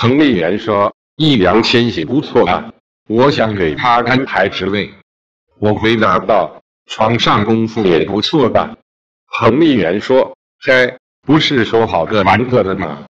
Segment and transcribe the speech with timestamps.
[0.00, 2.72] 彭丽媛说：“易烊千玺不错啊，
[3.06, 4.90] 我想给他安排职位。”
[5.60, 8.74] 我回答道：“床上功夫也不错吧？”
[9.28, 10.34] 彭丽媛说
[10.64, 13.04] ：“嗨，不是说好个玩个的吗？